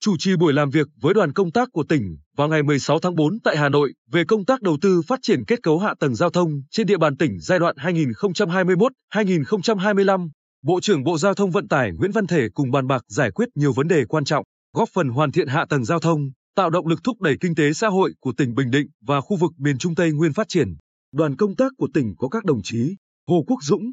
chủ 0.00 0.16
trì 0.16 0.36
buổi 0.36 0.52
làm 0.52 0.70
việc 0.70 0.88
với 1.00 1.14
đoàn 1.14 1.32
công 1.32 1.50
tác 1.50 1.68
của 1.72 1.84
tỉnh 1.88 2.16
vào 2.36 2.48
ngày 2.48 2.62
16 2.62 2.98
tháng 2.98 3.14
4 3.14 3.38
tại 3.44 3.56
Hà 3.56 3.68
Nội 3.68 3.92
về 4.10 4.24
công 4.24 4.44
tác 4.44 4.62
đầu 4.62 4.76
tư 4.80 5.02
phát 5.06 5.18
triển 5.22 5.44
kết 5.44 5.62
cấu 5.62 5.78
hạ 5.78 5.94
tầng 6.00 6.14
giao 6.14 6.30
thông 6.30 6.62
trên 6.70 6.86
địa 6.86 6.98
bàn 6.98 7.16
tỉnh 7.16 7.40
giai 7.40 7.58
đoạn 7.58 7.76
2021-2025. 7.76 10.28
Bộ 10.62 10.80
trưởng 10.80 11.04
Bộ 11.04 11.18
Giao 11.18 11.34
thông 11.34 11.50
Vận 11.50 11.68
tải 11.68 11.92
Nguyễn 11.92 12.12
Văn 12.12 12.26
Thể 12.26 12.48
cùng 12.54 12.70
bàn 12.70 12.86
bạc 12.86 13.04
giải 13.08 13.30
quyết 13.30 13.48
nhiều 13.54 13.72
vấn 13.72 13.88
đề 13.88 14.04
quan 14.04 14.24
trọng, 14.24 14.44
góp 14.76 14.88
phần 14.92 15.08
hoàn 15.08 15.32
thiện 15.32 15.48
hạ 15.48 15.64
tầng 15.68 15.84
giao 15.84 16.00
thông, 16.00 16.30
tạo 16.56 16.70
động 16.70 16.86
lực 16.86 17.04
thúc 17.04 17.20
đẩy 17.20 17.36
kinh 17.40 17.54
tế 17.54 17.72
xã 17.72 17.88
hội 17.88 18.14
của 18.20 18.32
tỉnh 18.36 18.54
Bình 18.54 18.70
Định 18.70 18.86
và 19.00 19.20
khu 19.20 19.36
vực 19.36 19.52
miền 19.58 19.78
Trung 19.78 19.94
Tây 19.94 20.12
Nguyên 20.12 20.32
phát 20.32 20.48
triển. 20.48 20.76
Đoàn 21.12 21.36
công 21.36 21.56
tác 21.56 21.72
của 21.78 21.88
tỉnh 21.94 22.14
có 22.18 22.28
các 22.28 22.44
đồng 22.44 22.62
chí 22.62 22.96
Hồ 23.28 23.44
Quốc 23.46 23.58
Dũng, 23.62 23.92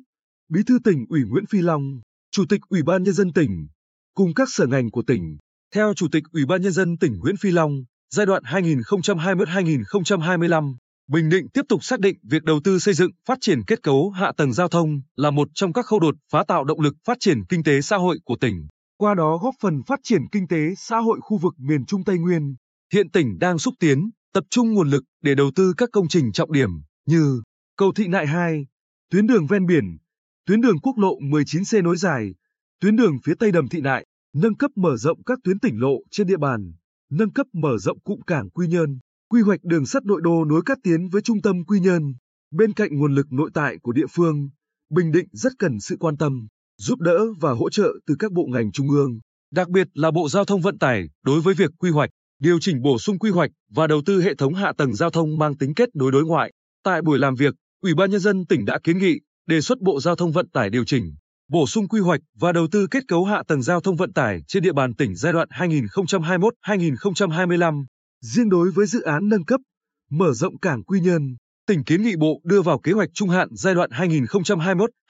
Bí 0.49 0.61
thư 0.67 0.79
tỉnh 0.83 1.05
ủy 1.09 1.21
Nguyễn 1.27 1.45
Phi 1.45 1.61
Long, 1.61 1.81
Chủ 2.31 2.45
tịch 2.49 2.61
Ủy 2.69 2.83
ban 2.83 3.03
nhân 3.03 3.13
dân 3.13 3.33
tỉnh, 3.33 3.67
cùng 4.13 4.33
các 4.33 4.47
sở 4.51 4.67
ngành 4.67 4.91
của 4.91 5.03
tỉnh. 5.07 5.37
Theo 5.73 5.93
Chủ 5.93 6.07
tịch 6.11 6.23
Ủy 6.31 6.45
ban 6.45 6.61
nhân 6.61 6.71
dân 6.71 6.97
tỉnh 6.97 7.19
Nguyễn 7.19 7.37
Phi 7.37 7.51
Long, 7.51 7.83
giai 8.09 8.25
đoạn 8.25 8.43
2021-2025, 8.43 10.75
Bình 11.07 11.29
Định 11.29 11.47
tiếp 11.53 11.61
tục 11.69 11.83
xác 11.83 11.99
định 11.99 12.17
việc 12.23 12.43
đầu 12.43 12.59
tư 12.63 12.79
xây 12.79 12.93
dựng, 12.93 13.11
phát 13.27 13.37
triển 13.41 13.63
kết 13.67 13.83
cấu 13.83 14.09
hạ 14.09 14.31
tầng 14.37 14.53
giao 14.53 14.67
thông 14.67 15.01
là 15.15 15.31
một 15.31 15.47
trong 15.53 15.73
các 15.73 15.85
khâu 15.85 15.99
đột 15.99 16.15
phá 16.31 16.43
tạo 16.47 16.63
động 16.63 16.81
lực 16.81 16.95
phát 17.05 17.17
triển 17.19 17.45
kinh 17.49 17.63
tế 17.63 17.81
xã 17.81 17.97
hội 17.97 18.19
của 18.25 18.35
tỉnh. 18.41 18.67
Qua 18.97 19.13
đó 19.13 19.37
góp 19.37 19.55
phần 19.61 19.83
phát 19.87 19.99
triển 20.03 20.21
kinh 20.31 20.47
tế 20.47 20.57
xã 20.77 20.97
hội 20.97 21.19
khu 21.21 21.37
vực 21.37 21.53
miền 21.57 21.85
Trung 21.85 22.03
Tây 22.03 22.17
Nguyên. 22.17 22.55
Hiện 22.93 23.09
tỉnh 23.09 23.39
đang 23.39 23.59
xúc 23.59 23.73
tiến, 23.79 24.09
tập 24.33 24.43
trung 24.49 24.73
nguồn 24.73 24.89
lực 24.89 25.03
để 25.21 25.35
đầu 25.35 25.51
tư 25.55 25.73
các 25.77 25.89
công 25.91 26.07
trình 26.07 26.31
trọng 26.31 26.51
điểm 26.51 26.69
như 27.05 27.41
cầu 27.77 27.91
Thị 27.95 28.07
Nại 28.07 28.27
2, 28.27 28.65
tuyến 29.11 29.27
đường 29.27 29.47
ven 29.47 29.65
biển, 29.65 29.97
tuyến 30.45 30.61
đường 30.61 30.79
quốc 30.79 30.97
lộ 30.97 31.19
19C 31.19 31.83
nối 31.83 31.97
dài, 31.97 32.33
tuyến 32.79 32.95
đường 32.95 33.17
phía 33.23 33.33
tây 33.39 33.51
đầm 33.51 33.67
Thị 33.67 33.81
Nại, 33.81 34.05
nâng 34.35 34.55
cấp 34.55 34.71
mở 34.75 34.97
rộng 34.97 35.23
các 35.23 35.39
tuyến 35.43 35.59
tỉnh 35.59 35.79
lộ 35.79 35.97
trên 36.11 36.27
địa 36.27 36.37
bàn, 36.37 36.73
nâng 37.11 37.31
cấp 37.31 37.47
mở 37.53 37.77
rộng 37.77 37.99
cụm 37.99 38.19
cảng 38.27 38.49
Quy 38.49 38.67
Nhơn, 38.67 38.99
quy 39.29 39.41
hoạch 39.41 39.63
đường 39.63 39.85
sắt 39.85 40.05
nội 40.05 40.21
đô 40.23 40.45
nối 40.45 40.61
Cát 40.65 40.77
Tiến 40.83 41.07
với 41.07 41.21
trung 41.21 41.41
tâm 41.41 41.65
Quy 41.65 41.79
Nhơn. 41.79 42.13
Bên 42.51 42.73
cạnh 42.73 42.97
nguồn 42.97 43.15
lực 43.15 43.31
nội 43.31 43.49
tại 43.53 43.77
của 43.81 43.91
địa 43.91 44.05
phương, 44.11 44.49
Bình 44.89 45.11
Định 45.11 45.27
rất 45.31 45.51
cần 45.59 45.79
sự 45.79 45.97
quan 45.99 46.17
tâm, 46.17 46.47
giúp 46.77 46.99
đỡ 46.99 47.19
và 47.39 47.51
hỗ 47.51 47.69
trợ 47.69 47.93
từ 48.07 48.15
các 48.19 48.31
bộ 48.31 48.45
ngành 48.45 48.71
trung 48.71 48.89
ương, 48.89 49.19
đặc 49.51 49.69
biệt 49.69 49.87
là 49.93 50.11
Bộ 50.11 50.29
Giao 50.29 50.45
thông 50.45 50.61
Vận 50.61 50.77
tải 50.77 51.03
đối 51.23 51.41
với 51.41 51.53
việc 51.53 51.71
quy 51.79 51.89
hoạch, 51.89 52.09
điều 52.39 52.59
chỉnh 52.59 52.81
bổ 52.81 52.97
sung 52.99 53.19
quy 53.19 53.29
hoạch 53.29 53.51
và 53.71 53.87
đầu 53.87 54.01
tư 54.05 54.21
hệ 54.21 54.35
thống 54.35 54.53
hạ 54.53 54.73
tầng 54.77 54.93
giao 54.93 55.09
thông 55.09 55.37
mang 55.37 55.57
tính 55.57 55.73
kết 55.73 55.95
nối 55.95 56.11
đối 56.11 56.25
ngoại. 56.25 56.53
Tại 56.83 57.01
buổi 57.01 57.19
làm 57.19 57.35
việc, 57.35 57.55
Ủy 57.81 57.93
ban 57.93 58.11
nhân 58.11 58.19
dân 58.19 58.45
tỉnh 58.45 58.65
đã 58.65 58.79
kiến 58.83 58.97
nghị 58.97 59.19
đề 59.47 59.61
xuất 59.61 59.81
Bộ 59.81 59.99
Giao 59.99 60.15
thông 60.15 60.31
Vận 60.31 60.49
tải 60.49 60.69
điều 60.69 60.85
chỉnh, 60.85 61.15
bổ 61.49 61.67
sung 61.67 61.87
quy 61.87 61.99
hoạch 61.99 62.21
và 62.39 62.51
đầu 62.51 62.67
tư 62.71 62.87
kết 62.91 63.03
cấu 63.07 63.25
hạ 63.25 63.43
tầng 63.47 63.61
giao 63.61 63.81
thông 63.81 63.95
vận 63.95 64.13
tải 64.13 64.41
trên 64.47 64.63
địa 64.63 64.73
bàn 64.73 64.93
tỉnh 64.93 65.15
giai 65.15 65.33
đoạn 65.33 65.47
2021-2025. 65.51 67.85
Riêng 68.21 68.49
đối 68.49 68.71
với 68.71 68.85
dự 68.85 69.01
án 69.01 69.29
nâng 69.29 69.45
cấp, 69.45 69.61
mở 70.11 70.33
rộng 70.33 70.57
cảng 70.57 70.83
Quy 70.83 70.99
Nhơn, 70.99 71.35
tỉnh 71.67 71.83
kiến 71.83 72.03
nghị 72.03 72.15
Bộ 72.15 72.41
đưa 72.43 72.61
vào 72.61 72.79
kế 72.79 72.91
hoạch 72.91 73.09
trung 73.13 73.29
hạn 73.29 73.47
giai 73.51 73.75
đoạn 73.75 73.89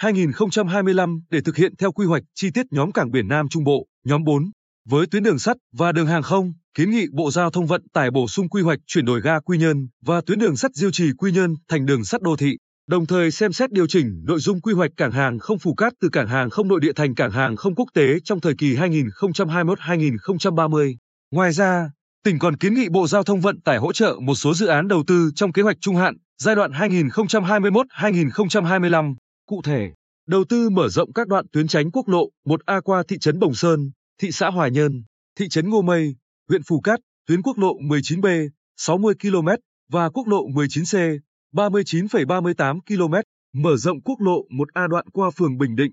2021-2025 0.02 1.22
để 1.30 1.42
thực 1.42 1.56
hiện 1.56 1.76
theo 1.76 1.92
quy 1.92 2.06
hoạch 2.06 2.24
chi 2.36 2.50
tiết 2.54 2.66
nhóm 2.72 2.92
cảng 2.92 3.12
biển 3.12 3.28
Nam 3.28 3.50
Trung 3.50 3.64
Bộ, 3.64 3.88
nhóm 4.06 4.24
4. 4.24 4.52
Với 4.90 5.08
tuyến 5.08 5.24
đường 5.24 5.40
sắt 5.40 5.58
và 5.74 5.92
đường 5.92 6.08
hàng 6.08 6.24
không, 6.24 6.54
kiến 6.74 6.92
nghị 6.92 7.06
Bộ 7.14 7.32
Giao 7.32 7.50
thông 7.50 7.68
Vận 7.68 7.88
tải 7.94 8.12
bổ 8.12 8.28
sung 8.28 8.50
quy 8.50 8.62
hoạch 8.62 8.80
chuyển 8.88 9.06
đổi 9.06 9.22
ga 9.22 9.40
Quy 9.40 9.58
Nhơn 9.58 9.88
và 10.06 10.22
tuyến 10.22 10.40
đường 10.40 10.58
sắt 10.58 10.72
Diêu 10.74 10.92
Trì 10.92 11.12
Quy 11.18 11.32
Nhơn 11.32 11.56
thành 11.68 11.86
đường 11.86 12.06
sắt 12.06 12.22
đô 12.22 12.36
thị. 12.36 12.58
Đồng 12.90 13.06
thời 13.06 13.32
xem 13.32 13.54
xét 13.54 13.72
điều 13.72 13.88
chỉnh 13.88 14.24
nội 14.28 14.40
dung 14.40 14.62
quy 14.62 14.74
hoạch 14.74 14.92
cảng 14.98 15.12
hàng 15.12 15.40
không 15.40 15.60
Phù 15.60 15.74
Cát 15.74 15.94
từ 16.02 16.10
cảng 16.10 16.28
hàng 16.28 16.50
không 16.50 16.68
nội 16.68 16.80
địa 16.80 16.94
thành 16.94 17.16
cảng 17.16 17.32
hàng 17.32 17.56
không 17.56 17.76
quốc 17.76 17.90
tế 17.94 18.20
trong 18.24 18.42
thời 18.42 18.54
kỳ 18.58 18.76
2021-2030. 18.76 20.96
Ngoài 21.32 21.52
ra, 21.52 21.92
tỉnh 22.24 22.40
còn 22.40 22.58
kiến 22.58 22.74
nghị 22.74 22.90
Bộ 22.90 23.08
Giao 23.08 23.24
thông 23.24 23.42
Vận 23.42 23.62
tải 23.62 23.78
hỗ 23.78 23.94
trợ 23.94 24.16
một 24.22 24.36
số 24.36 24.54
dự 24.54 24.68
án 24.68 24.88
đầu 24.88 25.04
tư 25.08 25.32
trong 25.36 25.52
kế 25.52 25.62
hoạch 25.62 25.78
trung 25.82 25.96
hạn 25.96 26.16
giai 26.38 26.56
đoạn 26.56 26.72
2021-2025. 26.72 29.16
Cụ 29.46 29.62
thể, 29.62 29.92
đầu 30.28 30.44
tư 30.50 30.70
mở 30.70 30.90
rộng 30.90 31.14
các 31.14 31.28
đoạn 31.28 31.46
tuyến 31.52 31.68
tránh 31.68 31.92
quốc 31.92 32.10
lộ 32.10 32.30
1A 32.46 32.82
qua 32.82 33.04
thị 33.08 33.18
trấn 33.18 33.40
Bồng 33.40 33.56
Sơn, 33.56 33.92
thị 34.22 34.32
xã 34.32 34.50
Hòa 34.50 34.68
Nhơn, 34.68 35.04
thị 35.40 35.50
trấn 35.50 35.70
Ngô 35.70 35.82
Mây, 35.82 36.16
huyện 36.50 36.64
Phù 36.64 36.80
Cát, 36.80 37.00
tuyến 37.28 37.42
quốc 37.42 37.58
lộ 37.58 37.74
19B, 37.74 38.50
60 38.78 39.14
km 39.22 39.48
và 39.92 40.10
quốc 40.10 40.28
lộ 40.28 40.48
19C, 40.48 41.18
39,38 41.54 42.80
km, 42.88 43.14
mở 43.54 43.78
rộng 43.78 44.02
quốc 44.02 44.22
lộ 44.22 44.46
1A 44.50 44.88
đoạn 44.88 45.06
qua 45.14 45.30
phường 45.30 45.58
Bình 45.58 45.76
Định, 45.76 45.92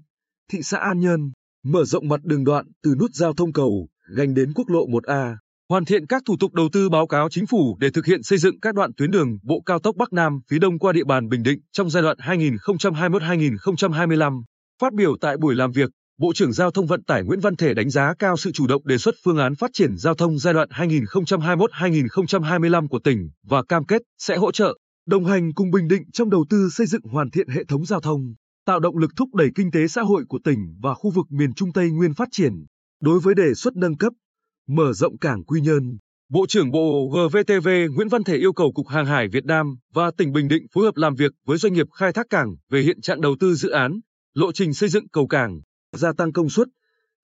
thị 0.52 0.58
xã 0.62 0.78
An 0.78 1.00
Nhơn, 1.00 1.32
mở 1.64 1.84
rộng 1.84 2.08
mặt 2.08 2.20
đường 2.24 2.44
đoạn 2.44 2.66
từ 2.82 2.94
nút 2.98 3.10
giao 3.14 3.32
thông 3.32 3.52
cầu, 3.52 3.88
gành 4.16 4.34
đến 4.34 4.52
quốc 4.54 4.68
lộ 4.68 4.86
1A, 4.86 5.36
hoàn 5.68 5.84
thiện 5.84 6.06
các 6.06 6.22
thủ 6.26 6.36
tục 6.40 6.54
đầu 6.54 6.68
tư 6.72 6.88
báo 6.88 7.06
cáo 7.06 7.28
chính 7.28 7.46
phủ 7.46 7.76
để 7.80 7.90
thực 7.90 8.06
hiện 8.06 8.22
xây 8.22 8.38
dựng 8.38 8.60
các 8.60 8.74
đoạn 8.74 8.90
tuyến 8.96 9.10
đường 9.10 9.38
bộ 9.42 9.62
cao 9.66 9.78
tốc 9.78 9.96
Bắc 9.96 10.12
Nam 10.12 10.40
phía 10.50 10.58
Đông 10.58 10.78
qua 10.78 10.92
địa 10.92 11.04
bàn 11.04 11.28
Bình 11.28 11.42
Định 11.42 11.60
trong 11.72 11.90
giai 11.90 12.02
đoạn 12.02 12.16
2021-2025. 12.18 14.42
Phát 14.80 14.94
biểu 14.94 15.16
tại 15.20 15.36
buổi 15.36 15.54
làm 15.54 15.72
việc, 15.72 15.90
Bộ 16.18 16.32
trưởng 16.34 16.52
Giao 16.52 16.70
thông 16.70 16.86
Vận 16.86 17.04
tải 17.04 17.24
Nguyễn 17.24 17.40
Văn 17.40 17.56
Thể 17.56 17.74
đánh 17.74 17.90
giá 17.90 18.14
cao 18.18 18.36
sự 18.36 18.52
chủ 18.52 18.66
động 18.66 18.82
đề 18.84 18.98
xuất 18.98 19.14
phương 19.24 19.38
án 19.38 19.54
phát 19.54 19.70
triển 19.72 19.96
giao 19.96 20.14
thông 20.14 20.38
giai 20.38 20.54
đoạn 20.54 20.68
2021-2025 20.70 22.88
của 22.88 22.98
tỉnh 22.98 23.30
và 23.46 23.62
cam 23.62 23.84
kết 23.84 24.02
sẽ 24.18 24.36
hỗ 24.36 24.52
trợ 24.52 24.74
đồng 25.06 25.24
hành 25.24 25.52
cùng 25.54 25.70
Bình 25.70 25.88
Định 25.88 26.02
trong 26.12 26.30
đầu 26.30 26.44
tư 26.50 26.68
xây 26.72 26.86
dựng 26.86 27.02
hoàn 27.02 27.30
thiện 27.30 27.48
hệ 27.48 27.64
thống 27.64 27.86
giao 27.86 28.00
thông, 28.00 28.34
tạo 28.66 28.80
động 28.80 28.96
lực 28.96 29.10
thúc 29.16 29.34
đẩy 29.34 29.48
kinh 29.54 29.70
tế 29.70 29.88
xã 29.88 30.02
hội 30.02 30.24
của 30.28 30.38
tỉnh 30.44 30.76
và 30.82 30.94
khu 30.94 31.10
vực 31.10 31.26
miền 31.30 31.54
Trung 31.54 31.72
Tây 31.72 31.90
Nguyên 31.90 32.14
phát 32.14 32.28
triển. 32.32 32.52
Đối 33.00 33.20
với 33.20 33.34
đề 33.34 33.54
xuất 33.54 33.76
nâng 33.76 33.96
cấp, 33.96 34.12
mở 34.68 34.92
rộng 34.92 35.18
cảng 35.18 35.44
Quy 35.44 35.60
Nhơn, 35.60 35.98
Bộ 36.32 36.46
trưởng 36.46 36.70
Bộ 36.70 37.08
GVTV 37.08 37.68
Nguyễn 37.94 38.08
Văn 38.08 38.24
Thể 38.24 38.36
yêu 38.36 38.52
cầu 38.52 38.72
Cục 38.72 38.88
Hàng 38.88 39.06
hải 39.06 39.28
Việt 39.28 39.44
Nam 39.44 39.76
và 39.94 40.10
tỉnh 40.16 40.32
Bình 40.32 40.48
Định 40.48 40.66
phối 40.74 40.84
hợp 40.84 40.96
làm 40.96 41.14
việc 41.14 41.32
với 41.46 41.58
doanh 41.58 41.72
nghiệp 41.72 41.86
khai 41.98 42.12
thác 42.12 42.26
cảng 42.30 42.56
về 42.70 42.82
hiện 42.82 43.00
trạng 43.00 43.20
đầu 43.20 43.36
tư 43.40 43.54
dự 43.54 43.70
án, 43.70 44.00
lộ 44.34 44.52
trình 44.52 44.74
xây 44.74 44.88
dựng 44.88 45.08
cầu 45.08 45.26
cảng, 45.26 45.60
gia 45.92 46.12
tăng 46.12 46.32
công 46.32 46.50
suất, 46.50 46.68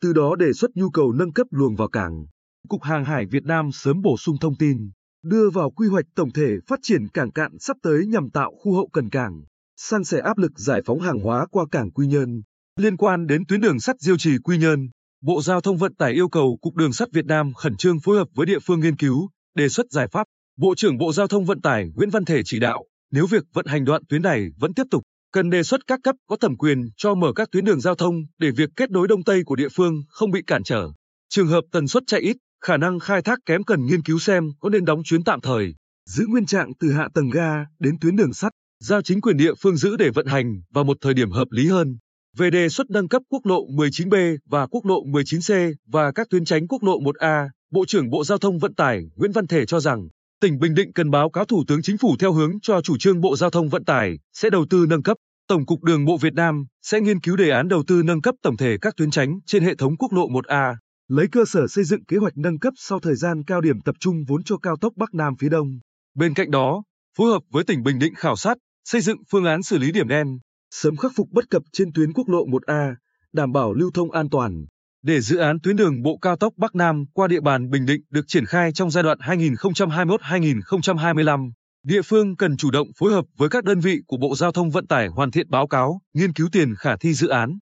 từ 0.01 0.13
đó 0.13 0.37
đề 0.37 0.53
xuất 0.53 0.71
nhu 0.75 0.91
cầu 0.91 1.13
nâng 1.13 1.33
cấp 1.33 1.47
luồng 1.51 1.77
vào 1.77 1.89
cảng. 1.89 2.27
Cục 2.69 2.83
Hàng 2.83 3.05
hải 3.05 3.27
Việt 3.27 3.45
Nam 3.45 3.73
sớm 3.73 4.01
bổ 4.03 4.17
sung 4.17 4.37
thông 4.41 4.57
tin 4.57 4.91
đưa 5.23 5.51
vào 5.51 5.71
quy 5.71 5.89
hoạch 5.89 6.05
tổng 6.15 6.33
thể 6.33 6.51
phát 6.67 6.79
triển 6.83 7.09
cảng 7.09 7.31
cạn 7.31 7.59
sắp 7.61 7.77
tới 7.83 8.07
nhằm 8.07 8.31
tạo 8.31 8.53
khu 8.61 8.75
hậu 8.75 8.89
cần 8.93 9.09
cảng, 9.09 9.43
san 9.77 10.05
sẻ 10.05 10.21
áp 10.21 10.39
lực 10.39 10.53
giải 10.57 10.83
phóng 10.87 11.01
hàng 11.01 11.19
hóa 11.19 11.47
qua 11.51 11.65
cảng 11.71 11.91
Quy 11.91 12.07
Nhơn. 12.07 12.43
Liên 12.77 12.97
quan 12.97 13.27
đến 13.27 13.47
tuyến 13.49 13.61
đường 13.61 13.81
sắt 13.81 14.01
Diêu 14.01 14.19
Trì 14.19 14.39
Quy 14.39 14.59
Nhơn, 14.59 14.89
Bộ 15.23 15.43
Giao 15.43 15.61
thông 15.61 15.77
Vận 15.77 15.95
tải 15.95 16.13
yêu 16.13 16.29
cầu 16.29 16.59
Cục 16.61 16.75
Đường 16.75 16.93
sắt 16.93 17.13
Việt 17.13 17.27
Nam 17.27 17.55
khẩn 17.55 17.77
trương 17.77 18.01
phối 18.01 18.17
hợp 18.17 18.29
với 18.35 18.47
địa 18.47 18.59
phương 18.59 18.81
nghiên 18.81 18.97
cứu, 18.97 19.29
đề 19.55 19.69
xuất 19.69 19.87
giải 19.91 20.09
pháp. 20.09 20.27
Bộ 20.59 20.75
trưởng 20.75 20.99
Bộ 20.99 21.13
Giao 21.13 21.27
thông 21.27 21.45
Vận 21.45 21.61
tải 21.61 21.91
Nguyễn 21.95 22.11
Văn 22.11 22.25
Thể 22.25 22.43
chỉ 22.45 22.59
đạo, 22.59 22.85
nếu 23.11 23.27
việc 23.27 23.45
vận 23.53 23.67
hành 23.67 23.85
đoạn 23.85 24.03
tuyến 24.09 24.23
này 24.23 24.47
vẫn 24.59 24.75
tiếp 24.75 24.83
tục, 24.91 25.03
cần 25.33 25.51
đề 25.51 25.63
xuất 25.63 25.87
các 25.87 26.01
cấp 26.03 26.17
có 26.29 26.37
thẩm 26.37 26.57
quyền 26.57 26.91
cho 26.97 27.15
mở 27.15 27.33
các 27.37 27.49
tuyến 27.53 27.65
đường 27.65 27.81
giao 27.81 27.95
thông 27.95 28.15
để 28.39 28.51
việc 28.51 28.71
kết 28.77 28.91
nối 28.91 29.09
đông 29.09 29.25
tây 29.25 29.43
của 29.47 29.57
địa 29.57 29.69
phương 29.69 30.03
không 30.09 30.31
bị 30.31 30.43
cản 30.47 30.63
trở. 30.63 30.89
Trường 31.29 31.49
hợp 31.49 31.65
tần 31.73 31.89
suất 31.89 32.03
chạy 32.07 32.21
ít, 32.21 32.37
khả 32.65 32.77
năng 32.77 32.99
khai 32.99 33.23
thác 33.23 33.39
kém 33.47 33.65
cần 33.65 33.87
nghiên 33.87 34.03
cứu 34.03 34.19
xem 34.19 34.45
có 34.61 34.69
nên 34.69 34.85
đóng 34.85 35.03
chuyến 35.05 35.25
tạm 35.25 35.41
thời, 35.41 35.75
giữ 36.07 36.25
nguyên 36.29 36.47
trạng 36.47 36.73
từ 36.81 36.93
hạ 36.93 37.09
tầng 37.15 37.31
ga 37.31 37.65
đến 37.79 37.99
tuyến 38.01 38.17
đường 38.17 38.33
sắt, 38.33 38.53
giao 38.81 39.03
chính 39.03 39.21
quyền 39.21 39.37
địa 39.37 39.55
phương 39.63 39.77
giữ 39.77 39.97
để 39.97 40.11
vận 40.11 40.27
hành 40.27 40.61
vào 40.75 40.85
một 40.85 40.97
thời 41.01 41.15
điểm 41.15 41.31
hợp 41.31 41.49
lý 41.51 41.69
hơn. 41.69 41.99
Về 42.37 42.51
đề 42.51 42.69
xuất 42.69 42.91
nâng 42.91 43.09
cấp 43.09 43.23
quốc 43.29 43.47
lộ 43.47 43.67
19B 43.67 44.37
và 44.47 44.67
quốc 44.67 44.87
lộ 44.87 45.05
19C 45.05 45.75
và 45.87 46.13
các 46.13 46.27
tuyến 46.31 46.45
tránh 46.45 46.69
quốc 46.69 46.83
lộ 46.83 47.01
1A, 47.01 47.49
Bộ 47.71 47.85
trưởng 47.87 48.11
Bộ 48.11 48.25
Giao 48.25 48.39
thông 48.39 48.59
Vận 48.59 48.75
tải 48.75 49.03
Nguyễn 49.17 49.33
Văn 49.33 49.47
Thể 49.47 49.67
cho 49.67 49.81
rằng, 49.81 50.09
tỉnh 50.41 50.59
Bình 50.59 50.75
Định 50.75 50.93
cần 50.93 51.11
báo 51.11 51.31
cáo 51.31 51.45
Thủ 51.45 51.65
tướng 51.69 51.83
Chính 51.83 51.99
phủ 51.99 52.17
theo 52.19 52.33
hướng 52.33 52.61
cho 52.63 52.81
chủ 52.81 52.99
trương 52.99 53.21
Bộ 53.21 53.37
Giao 53.37 53.51
thông 53.51 53.69
Vận 53.69 53.85
tải 53.85 54.19
sẽ 54.33 54.51
đầu 54.51 54.67
tư 54.71 54.87
nâng 54.89 55.03
cấp. 55.03 55.17
Tổng 55.49 55.67
cục 55.67 55.83
Đường 55.83 56.05
bộ 56.05 56.17
Việt 56.17 56.35
Nam 56.35 56.65
sẽ 56.83 57.01
nghiên 57.01 57.21
cứu 57.21 57.37
đề 57.37 57.51
án 57.51 57.69
đầu 57.69 57.83
tư 57.87 58.03
nâng 58.05 58.21
cấp 58.21 58.35
tổng 58.43 58.57
thể 58.57 58.77
các 58.81 58.95
tuyến 58.97 59.11
tránh 59.11 59.39
trên 59.47 59.65
hệ 59.65 59.75
thống 59.75 59.97
quốc 59.97 60.13
lộ 60.13 60.29
1A 60.29 60.75
lấy 61.09 61.29
cơ 61.33 61.45
sở 61.45 61.67
xây 61.67 61.85
dựng 61.85 62.05
kế 62.05 62.17
hoạch 62.17 62.37
nâng 62.37 62.59
cấp 62.59 62.75
sau 62.77 63.01
thời 63.01 63.15
gian 63.15 63.45
cao 63.45 63.61
điểm 63.61 63.81
tập 63.81 63.95
trung 64.01 64.25
vốn 64.29 64.43
cho 64.43 64.57
cao 64.57 64.77
tốc 64.77 64.93
Bắc 64.97 65.15
Nam 65.15 65.35
phía 65.39 65.49
Đông. 65.49 65.79
Bên 66.15 66.35
cạnh 66.35 66.51
đó, 66.51 66.83
phối 67.19 67.31
hợp 67.31 67.43
với 67.51 67.65
tỉnh 67.65 67.83
Bình 67.83 67.99
Định 67.99 68.15
khảo 68.15 68.37
sát, 68.37 68.59
xây 68.85 69.01
dựng 69.01 69.19
phương 69.31 69.45
án 69.45 69.63
xử 69.63 69.79
lý 69.79 69.93
điểm 69.93 70.09
đen, 70.09 70.39
sớm 70.71 70.97
khắc 70.97 71.13
phục 71.17 71.29
bất 71.31 71.51
cập 71.51 71.63
trên 71.73 71.93
tuyến 71.95 72.13
quốc 72.13 72.29
lộ 72.29 72.47
1A, 72.47 72.95
đảm 73.33 73.53
bảo 73.53 73.73
lưu 73.73 73.91
thông 73.95 74.11
an 74.11 74.29
toàn. 74.31 74.65
Để 75.03 75.21
dự 75.21 75.37
án 75.37 75.59
tuyến 75.63 75.77
đường 75.77 76.03
bộ 76.03 76.19
cao 76.23 76.37
tốc 76.37 76.53
Bắc 76.57 76.75
Nam 76.75 77.05
qua 77.13 77.29
địa 77.29 77.41
bàn 77.41 77.71
Bình 77.71 77.87
Định 77.87 78.01
được 78.11 78.25
triển 78.27 78.47
khai 78.47 78.73
trong 78.73 78.91
giai 78.91 79.05
đoạn 79.05 79.19
2021-2025, 79.19 81.51
địa 81.85 82.03
phương 82.03 82.37
cần 82.37 82.57
chủ 82.57 82.71
động 82.71 82.89
phối 82.99 83.13
hợp 83.13 83.25
với 83.37 83.49
các 83.49 83.65
đơn 83.65 83.81
vị 83.81 83.99
của 84.07 84.17
Bộ 84.17 84.37
Giao 84.37 84.53
thông 84.53 84.71
Vận 84.71 84.87
tải 84.87 85.09
hoàn 85.09 85.31
thiện 85.31 85.51
báo 85.51 85.67
cáo, 85.67 86.01
nghiên 86.15 86.33
cứu 86.33 86.49
tiền 86.53 86.75
khả 86.79 86.97
thi 86.97 87.15
dự 87.15 87.29
án. 87.29 87.59